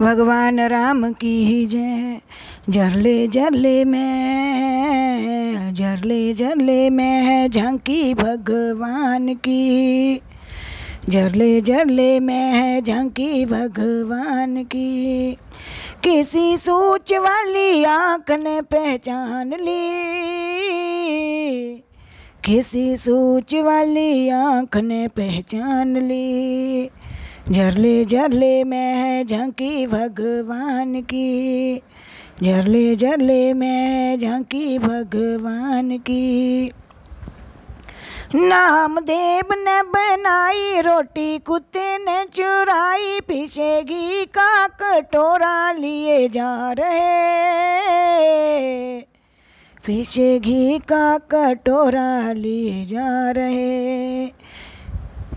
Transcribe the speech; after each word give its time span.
भगवान 0.00 0.60
राम 0.60 1.12
की 1.12 1.44
ही 1.44 1.66
जय। 1.66 2.20
जरले 2.68 3.28
जरले 3.28 3.84
में 3.84 5.74
जरले 5.74 6.34
जरले 6.34 6.90
में 6.90 7.22
है 7.22 7.48
झांकी 7.48 8.14
भगवान 8.14 9.34
की। 9.34 10.20
जरले 11.08 11.60
जरले 11.60 12.20
में 12.20 12.52
है 12.52 12.82
झांकी 12.82 13.46
भगवान 13.46 14.64
की। 14.64 15.32
किसी 16.04 16.56
सोच 16.56 17.12
वाली 17.12 17.84
आँख 17.84 18.30
ने 18.30 18.60
पहचान 18.60 19.48
ली। 19.48 20.06
किसी 22.44 22.96
सोच 22.96 23.54
वाली 23.54 24.28
आँख 24.28 24.76
ने 24.76 25.08
पहचान 25.08 25.96
ली। 25.96 26.90
झरले 27.52 28.04
झरले 28.04 28.64
में 28.64 28.94
है 28.94 29.24
झांकी 29.24 29.86
भगवान 29.86 31.02
की। 31.02 31.82
झरले 32.42 32.96
झरले 32.96 33.54
में 33.54 33.88
है 33.88 34.18
झांकी 34.18 34.78
भगवान 34.78 35.98
की। 35.98 36.70
नामदेव 38.34 39.44
ने 39.52 39.82
बनाई 39.82 40.80
रोटी, 40.80 41.38
कुत्ते 41.38 41.98
ने 41.98 42.24
चुराई 42.24 43.20
पीछे 43.20 43.82
घी 43.82 44.24
का 44.24 44.66
कटोरा 44.66 45.72
लिए 45.72 46.28
जा 46.28 46.72
रहे। 46.72 47.56
पीछे 49.86 50.38
घी 50.38 50.78
का 50.78 51.18
कटोरा 51.18 52.32
लिए 52.32 52.84
जा 52.84 53.30
रहे। 53.30 54.26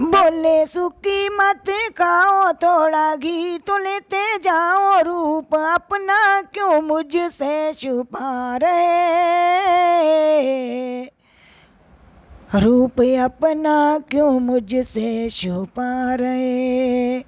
बोले, 0.00 0.66
सुखी 0.66 1.28
मत 1.28 1.64
खाओ, 1.68 2.52
थोड़ा 2.52 3.16
घी 3.16 3.58
तो 3.58 3.78
लेते 3.78 4.38
जाओ, 4.38 5.02
रूप 5.02 5.54
अपना 5.54 6.40
क्यों 6.40 6.82
मुझसे 6.82 7.72
छुपा 7.72 8.56
रहे? 8.56 8.88
रूप 12.54 13.00
अपना 13.00 13.98
क्यों 14.10 14.40
मुझसे 14.40 15.28
छुपा 15.30 16.14
रहे? 16.14 17.20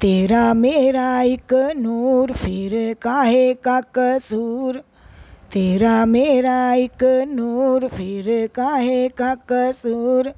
तेरा 0.00 0.54
मेरा 0.54 1.22
एक 1.22 1.72
नूर, 1.76 2.32
फिर 2.32 2.96
काहे 3.02 3.54
का 3.54 3.80
कसूर? 3.80 4.76
तेरा 5.52 6.06
मेरा 6.06 6.74
एक 6.74 7.24
नूर, 7.28 7.88
फिर 7.88 8.50
काहे 8.54 9.08
का 9.08 9.34
कसूर? 9.34 10.32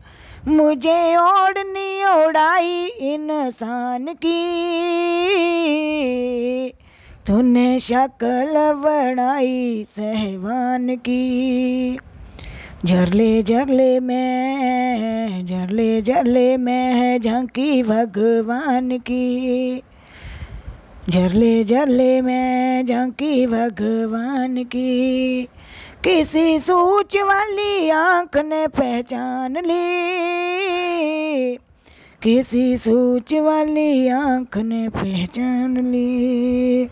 मुझे 0.48 1.16
ओढ़नी 1.16 2.04
ओढ़ाई 2.04 2.86
इंसान 2.86 4.06
की। 4.24 4.48
तूने 7.26 7.78
शक्ल 7.78 8.72
बनाई 8.72 9.84
सहवान 9.88 10.96
की। 10.96 11.98
झरले 12.84 13.42
झरले 13.42 14.00
में, 14.00 15.46
झरले 15.46 16.02
झरले 16.02 16.56
में 16.56 16.94
है 16.94 17.18
झांकी 17.18 17.82
भगवान 17.82 18.98
की। 18.98 19.82
झरले 21.10 21.64
झरले 21.64 22.20
में 22.20 22.86
झांकी 22.86 23.46
भगवान 23.46 24.64
की। 24.64 25.48
किसी 26.04 26.58
सोच 26.58 27.16
वाली 27.16 27.90
आँख 27.90 28.36
ने 28.36 28.66
पहचान 28.66 29.56
ली। 29.56 31.58
किसी 32.22 32.76
सोच 32.76 33.34
वाली 33.34 34.08
आँख 34.08 34.58
ने 34.58 34.88
पहचान 34.88 35.76
ली। 35.76 36.88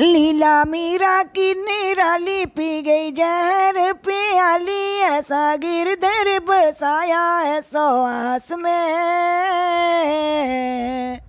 लीला 0.00 0.64
मीरा 0.64 1.22
की 1.22 1.54
निराली 1.54 2.44
पी 2.44 2.82
गई 2.82 3.10
जहर, 3.10 3.92
प्याली 3.92 5.00
ऐसा 5.00 5.56
गिरधर 5.56 6.38
बसाया 6.38 7.38
है 7.38 7.62
सो 7.62 8.56
में। 8.56 11.23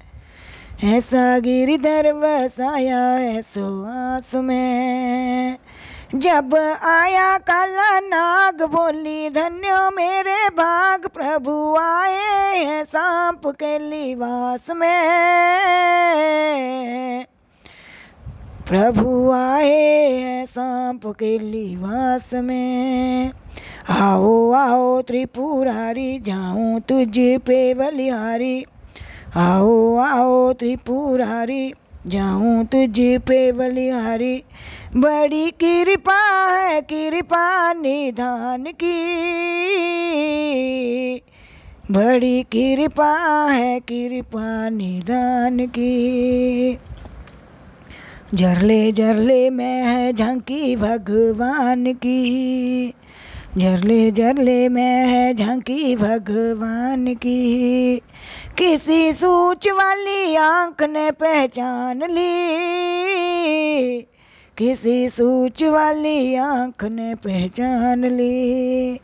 ऐसा 0.83 1.39
गिरधर 1.39 2.13
बसाया 2.13 3.05
है 3.05 3.41
सो 3.41 3.85
आस 3.85 4.35
में। 4.35 5.57
जब 6.15 6.55
आया 6.83 7.37
काला 7.37 7.99
नाग 7.99 8.63
बोली, 8.63 9.29
धन्यो 9.29 9.91
मेरे 9.91 10.49
भाग, 10.49 11.07
प्रभु 11.07 11.75
आए 11.75 12.57
हैं 12.57 12.85
सांप 12.85 13.47
के 13.47 13.79
लिवास 13.79 14.69
में। 14.69 14.95
प्रभु 18.67 19.31
आए 19.31 20.11
हैं 20.11 20.45
सांप 20.45 21.07
के 21.07 21.39
लिवास 21.39 22.33
में। 22.33 23.31
आओ 23.89 24.51
आओ 24.51 25.01
त्रिपुरारी, 25.01 26.19
जाऊँ 26.19 26.79
तुझ 26.79 27.17
पे 27.17 27.73
बलिहारी। 27.73 28.65
आओ 29.37 29.95
आओ 29.95 30.53
त्रिपुरारी 30.53 31.73
जाऊँ 32.07 32.65
तुझ 32.65 32.99
पे 32.99 33.51
बलिहारी। 33.51 34.43
बड़ी 34.95 35.53
कृपा 35.63 36.53
है, 36.59 36.81
कृपा 36.81 37.73
निधान 37.73 38.63
की। 38.63 39.15
बड़ी 41.91 42.43
कृपा 42.43 43.51
है, 43.51 43.79
कृपा 43.79 44.69
निधान 44.69 45.67
की। 45.67 46.77
झरले 48.35 48.91
झरले 48.91 49.49
में 49.49 49.83
है 49.83 50.13
झांकी 50.13 50.75
भगवान 50.75 51.93
की। 51.93 52.93
झरले 53.57 54.11
झरले 54.11 54.69
में 54.69 55.07
है 55.07 55.33
झांकी 55.33 55.95
भगवान 55.95 57.13
की। 57.13 58.01
किसी 58.57 59.13
सूच 59.13 59.67
वाली 59.67 60.35
आँख 60.35 60.83
ने 60.83 61.11
पहचान 61.11 62.03
ली। 62.03 64.01
किसी 64.57 65.09
सूच 65.09 65.63
वाली 65.63 66.35
आँख 66.35 66.83
ने 66.83 67.15
पहचान 67.15 68.05
ली। 68.05 68.99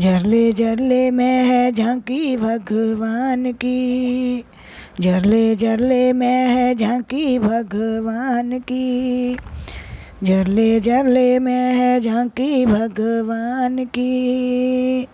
झरले 0.00 0.52
झरले 0.52 1.10
में 1.10 1.44
है 1.44 1.72
झांकी 1.72 2.36
भगवान 2.36 3.52
की। 3.52 4.44
झरले 5.00 5.56
झरले 5.56 6.12
में 6.12 6.46
है 6.48 6.74
झांकी 6.74 7.38
भगवान 7.38 8.58
की। 8.58 9.38
झरले 10.24 10.80
झरले 10.80 11.38
में 11.38 11.74
है 11.74 12.00
झांकी 12.00 12.66
भगवान 12.66 13.84
की। 13.84 15.02